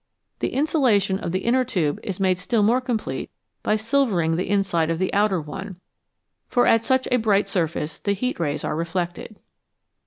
[0.39, 3.29] The insulation of the inner tube is made still more complete
[3.61, 5.79] by silvering the inside of the outer one,
[6.47, 9.35] for at such a bright surface the heat rays are reflected.